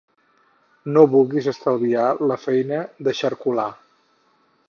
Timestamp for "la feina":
2.33-2.81